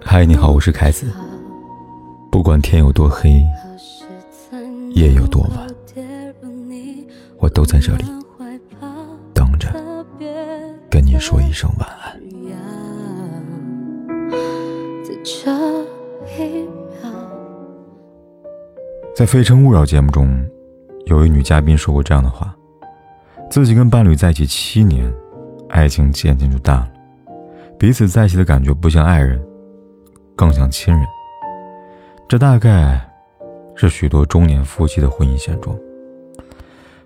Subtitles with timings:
[0.00, 1.10] 嗨，你好，我是凯子。
[2.30, 3.42] 不管天有多黑，
[4.90, 5.66] 夜有多晚，
[7.38, 8.04] 我都在这里
[9.34, 9.68] 等着
[10.90, 12.20] 跟你说一声晚安。
[19.14, 20.42] 在《非诚勿扰》节目中，
[21.04, 22.56] 有一女嘉宾说过这样的话：
[23.50, 25.12] 自己跟伴侣在一起七年，
[25.72, 26.88] 爱情渐渐就淡了，
[27.78, 29.42] 彼此在一起的感觉不像爱人。
[30.34, 31.06] 更像亲人，
[32.26, 32.98] 这大概
[33.74, 35.76] 是许多中年夫妻的婚姻现状。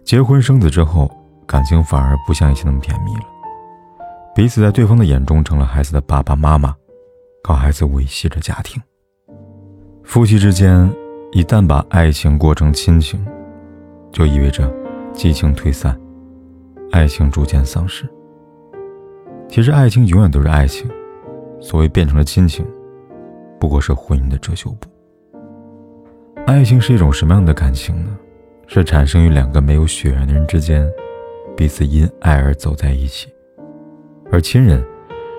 [0.04, 1.10] 结婚生子之后，
[1.44, 3.24] 感情反而不像以前那么甜蜜了，
[4.34, 6.74] 彼此在对方的眼中成了孩子的爸爸妈妈，
[7.42, 8.80] 靠孩子维系着家庭。
[10.04, 10.90] 夫妻之间
[11.32, 13.22] 一旦把爱情过成亲情，
[14.12, 14.72] 就意味着
[15.12, 16.00] 激情退散，
[16.92, 18.08] 爱情逐渐丧失。
[19.48, 20.90] 其实，爱情永远都是爱情，
[21.60, 22.66] 所谓变成了亲情。
[23.58, 24.88] 不过是婚姻的遮羞布。
[26.46, 28.16] 爱情是一种什么样的感情呢？
[28.66, 30.86] 是产生于两个没有血缘的人之间，
[31.56, 33.28] 彼此因爱而走在一起；
[34.30, 34.84] 而亲人，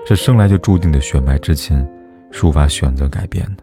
[0.06, 1.86] 是生来就注定的血脉之亲，
[2.30, 3.62] 是无法选择改变的。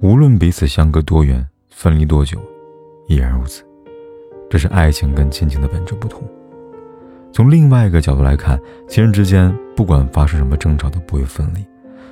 [0.00, 2.38] 无论彼此相隔多远，分离多久，
[3.08, 3.64] 依然如此。
[4.48, 6.22] 这是爱情跟亲情的本质不同。
[7.38, 8.58] 从另外一个角度来看，
[8.88, 11.64] 亲人之间不管发生什么争吵都不会分离，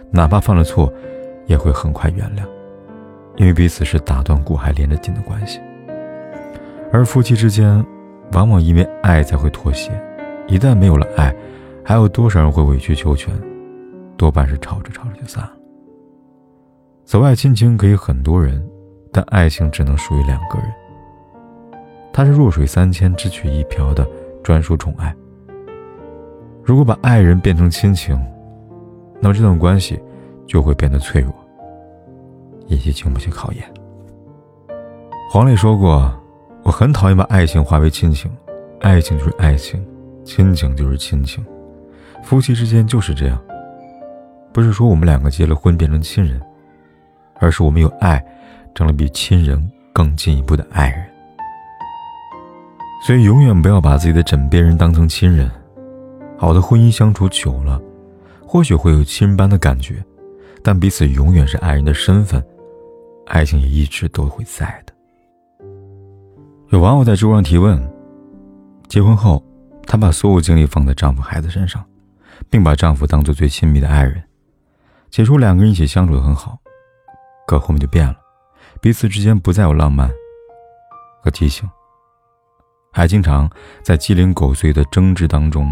[0.08, 0.92] 哪怕犯了错。
[1.46, 2.44] 也会很快原谅，
[3.34, 5.60] 因为彼此是打断骨还连着筋的关系。
[6.92, 7.84] 而夫妻之间，
[8.34, 9.90] 往往因为爱才会妥协，
[10.46, 11.34] 一旦没有了爱，
[11.84, 13.34] 还有多少人会委曲求全？
[14.16, 15.52] 多半是吵着吵着就散了。
[17.04, 18.64] 此外亲情可以很多人，
[19.10, 20.68] 但爱情只能属于两个人。
[22.12, 24.06] 它是弱水三千，只取一瓢的
[24.46, 25.12] 专属宠爱。
[26.62, 28.16] 如果把爱人变成亲情，
[29.20, 30.00] 那么这段关系。
[30.46, 31.34] 就会变得脆弱，
[32.68, 33.64] 以及经不起考验。
[35.28, 36.08] 黄磊说过
[36.62, 38.30] ：“我很讨厌把爱情化为亲情，
[38.80, 39.84] 爱情就是爱情，
[40.24, 41.44] 亲情就是亲情，
[42.22, 43.36] 夫妻之间就是这样。
[44.52, 46.40] 不是说我们两个结了婚变成亲人，
[47.40, 48.24] 而是我们有爱，
[48.72, 49.60] 成了比亲人
[49.92, 51.04] 更进一步的爱人。
[53.02, 55.50] 所以，永远不要把自己的枕边人当成亲人。
[56.38, 57.80] 好的婚姻相处久了，
[58.46, 60.04] 或许会有亲人般的感觉。”
[60.62, 62.44] 但彼此永远是爱人的身份，
[63.26, 64.92] 爱情也一直都会在的。
[66.70, 67.80] 有网友在知乎上提问：
[68.88, 69.40] 结婚后，
[69.86, 71.84] 她把所有精力放在丈夫、孩子身上，
[72.50, 74.20] 并把丈夫当做最亲密的爱人。
[75.08, 76.58] 起初两个人一起相处的很好，
[77.46, 78.16] 可后面就变了，
[78.80, 80.10] 彼此之间不再有浪漫
[81.22, 81.70] 和激情，
[82.96, 83.46] 还经常
[83.82, 85.70] 在鸡零狗碎的争执当中。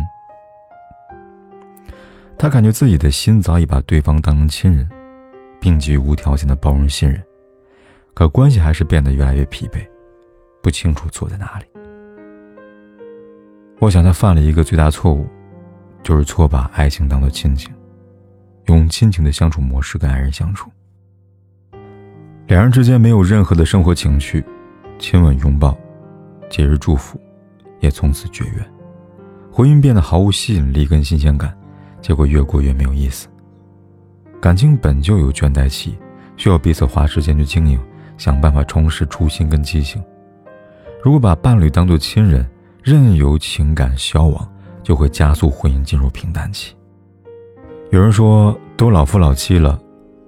[2.37, 4.87] 他感觉自己的心早已把对方当成亲人，
[5.59, 7.19] 并给予无条件的包容信任，
[8.12, 9.79] 可关系还是变得越来越疲惫，
[10.62, 11.65] 不清楚错在哪里。
[13.79, 15.27] 我想他犯了一个最大错误，
[16.03, 17.73] 就是错把爱情当做亲情，
[18.67, 20.71] 用亲情的相处模式跟爱人相处。
[22.49, 24.45] 两人之间没有任何的生活情趣，
[24.99, 25.75] 亲吻拥抱，
[26.50, 27.21] 节日祝福，
[27.81, 28.65] 也从此绝缘，
[29.50, 31.56] 婚姻变得毫无吸引力跟新鲜感。
[32.00, 33.28] 结果越过越没有意思。
[34.38, 35.97] 感情本就有倦怠期，
[36.37, 37.81] 需要彼此花时间去经营，
[38.19, 40.05] 想办法重拾初心跟激情。
[41.03, 42.47] 如果把伴侣当作亲人，
[42.82, 44.47] 任由情感消亡，
[44.82, 46.76] 就会加速婚姻进入平淡期。
[47.91, 49.81] 有人说，都老夫老妻了，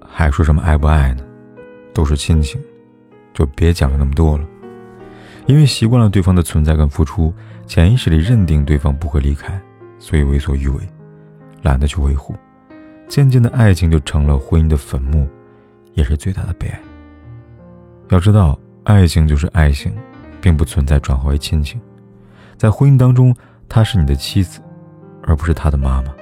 [0.03, 1.23] 还说什么爱不爱呢？
[1.93, 2.59] 都是亲情，
[3.35, 4.43] 就别讲了那么多了。
[5.47, 7.33] 因为习惯了对方的存在跟付出，
[7.65, 9.59] 潜意识里认定对方不会离开，
[9.97, 10.79] 所以为所欲为。
[11.63, 12.35] 懒得去维护，
[13.09, 15.27] 渐渐的，爱情就成了婚姻的坟墓，
[15.93, 16.79] 也是最大的悲哀。
[18.09, 19.93] 要知道，爱情就是爱情，
[20.39, 21.81] 并不存在转化为亲情。
[22.57, 23.35] 在婚姻当中，
[23.67, 24.61] 他是你的妻子，
[25.23, 26.13] 而不是他的妈妈。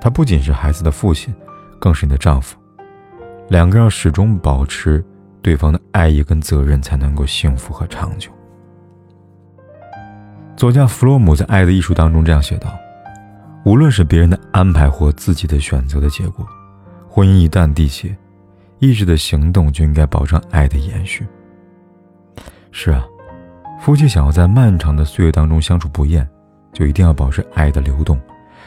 [0.00, 1.34] 他不仅是孩子的父亲，
[1.78, 2.56] 更是你的丈夫。
[3.48, 5.04] 两个要始终保持
[5.44, 8.30] 对方的爱意跟责任，才能够幸福和长久。
[10.56, 12.74] 作家弗洛姆在《爱的艺术》当中这样写道。
[13.62, 16.46] 无论是别人的安排或自己的选择的结果，
[17.06, 18.16] 婚姻一旦缔结，
[18.78, 21.26] 意志的行动就应该保证爱的延续。
[22.72, 23.04] 是啊，
[23.82, 26.26] 夫妻想要在漫长的岁月当中相处不厌，
[26.72, 28.18] 就一定要保持爱的流动，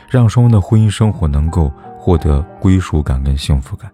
[0.07, 3.91] 让双方的婚姻生活能够获得归属感跟幸福感。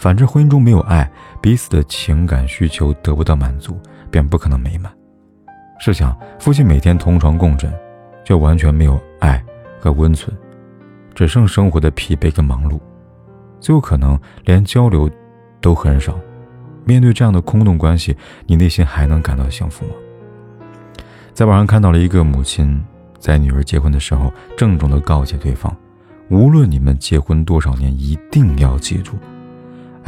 [0.00, 1.06] 反之，婚姻中没有爱，
[1.42, 3.78] 彼此的情感需求得不到满足，
[4.10, 4.90] 便不可能美满。
[5.78, 7.70] 试想，夫妻每天同床共枕，
[8.24, 9.44] 却完全没有爱。
[9.78, 10.34] 和温存，
[11.14, 12.78] 只剩生活的疲惫跟忙碌，
[13.60, 15.10] 最有可能连交流
[15.60, 16.18] 都很少。
[16.84, 19.92] 面对这样的空洞关系，你内心还能感到幸福吗？
[21.34, 22.82] 在网上看到了一个母亲
[23.18, 25.74] 在女儿结婚的时候，郑重地告诫对方：
[26.30, 29.16] 无论你们结婚多少年，一定要记住，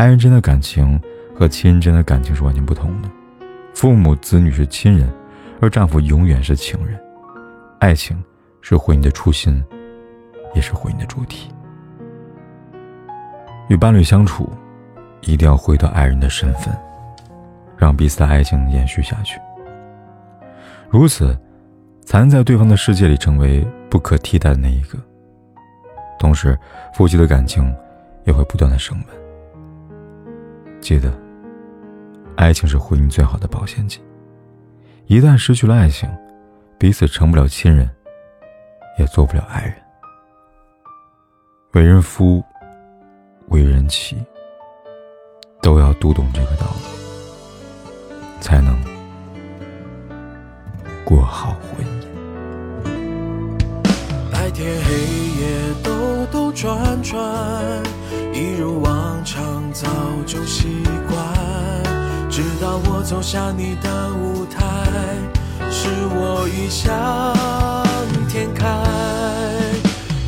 [0.03, 1.01] 爱人之间的感情
[1.33, 3.09] 和亲人之间的感情是完全不同的。
[3.73, 5.09] 父母子女是亲人，
[5.61, 7.01] 而丈夫永远是情人。
[7.79, 8.21] 爱情
[8.63, 9.63] 是婚姻的初心，
[10.57, 11.53] 也是婚姻的主题。
[13.69, 14.53] 与伴侣相处。
[15.21, 16.77] 一定要回到爱人的身份，
[17.77, 19.41] 让彼此的爱情延续下去。
[20.91, 21.39] 如此，
[22.05, 24.99] 才能在对方的世界里成为不可替代的那一个。
[26.19, 26.59] 同时，
[26.93, 27.73] 夫妻的感情
[28.25, 29.22] 也会不断的升温。
[30.83, 31.11] 记得，
[32.37, 34.01] 爱情是婚姻最好的保鲜剂。
[35.07, 36.11] 一旦失去了爱情，
[36.77, 37.89] 彼此成不了亲人，
[38.99, 39.75] 也做不了爱人。
[41.73, 42.43] 为人夫，
[43.47, 44.23] 为人妻。
[45.63, 46.83] 都要读懂这个道理，
[48.41, 48.77] 才能
[51.05, 51.91] 过好婚姻。
[54.33, 54.93] 白天黑
[55.41, 55.47] 夜
[55.85, 57.15] 兜兜转转，
[58.35, 58.92] 一如往
[60.23, 61.19] 早就习惯。
[62.31, 64.61] 直到我走下你的舞台，
[65.69, 66.95] 是我异想
[68.29, 68.65] 天开。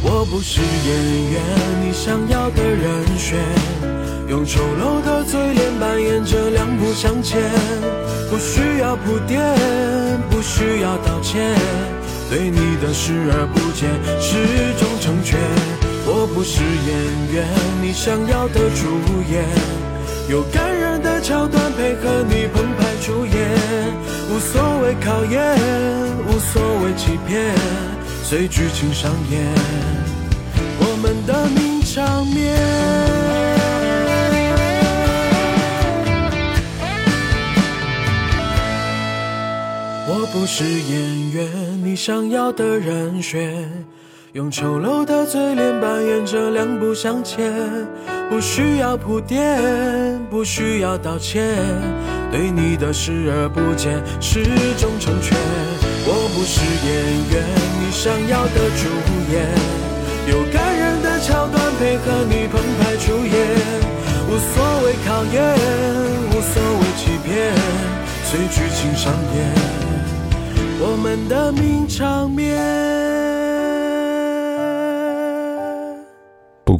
[0.02, 1.40] 我不是演员，
[1.80, 3.38] 你想要的人选。
[4.28, 7.40] 用丑陋的嘴脸扮演着两不相欠，
[8.30, 9.40] 不需要铺垫，
[10.28, 11.54] 不需要道歉，
[12.28, 13.88] 对你的视而不见，
[14.20, 15.38] 是种成全。
[16.06, 17.46] 我不是演员，
[17.80, 18.86] 你想要的主
[19.30, 19.44] 演，
[20.26, 23.34] 有感人的桥段配合你澎湃出演，
[24.30, 25.54] 无所谓考验，
[26.26, 27.54] 无所谓欺骗，
[28.22, 29.42] 随剧情上演，
[30.80, 32.56] 我们的名场面。
[40.06, 43.84] 我不是演员，你想要的人选，
[44.34, 47.52] 用丑陋的嘴脸扮演着两不相欠，
[48.28, 49.38] 不需要铺垫，
[50.28, 51.54] 不需要道歉，
[52.32, 54.42] 对你的视而不见，是
[54.76, 55.38] 种成全。
[56.04, 56.90] 我不是演
[57.30, 57.46] 员，
[57.78, 58.90] 你想要的主
[59.30, 59.46] 演，
[60.26, 63.38] 有感人的桥段配合你澎湃出演，
[64.26, 65.54] 无所谓考验，
[66.30, 67.54] 无所谓欺骗，
[68.24, 69.54] 随剧情上演。
[70.80, 73.33] 我们的名场面。